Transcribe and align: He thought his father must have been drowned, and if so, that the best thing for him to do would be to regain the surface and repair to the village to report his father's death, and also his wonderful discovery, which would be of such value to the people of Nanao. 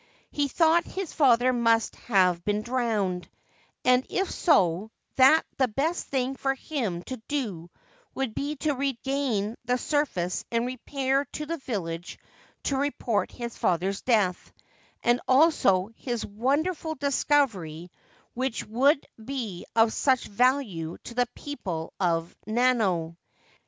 He 0.31 0.47
thought 0.47 0.83
his 0.83 1.13
father 1.13 1.53
must 1.53 1.95
have 1.95 2.43
been 2.43 2.63
drowned, 2.63 3.29
and 3.85 4.03
if 4.09 4.31
so, 4.31 4.89
that 5.17 5.43
the 5.59 5.67
best 5.67 6.07
thing 6.07 6.35
for 6.35 6.55
him 6.55 7.03
to 7.03 7.17
do 7.27 7.69
would 8.15 8.33
be 8.33 8.55
to 8.55 8.73
regain 8.73 9.55
the 9.65 9.77
surface 9.77 10.43
and 10.51 10.65
repair 10.65 11.25
to 11.33 11.45
the 11.45 11.57
village 11.57 12.17
to 12.63 12.77
report 12.77 13.31
his 13.31 13.55
father's 13.55 14.01
death, 14.01 14.51
and 15.03 15.21
also 15.27 15.91
his 15.95 16.25
wonderful 16.25 16.95
discovery, 16.95 17.91
which 18.33 18.65
would 18.65 19.05
be 19.23 19.67
of 19.75 19.93
such 19.93 20.25
value 20.25 20.97
to 21.03 21.13
the 21.13 21.27
people 21.35 21.93
of 21.99 22.35
Nanao. 22.47 23.17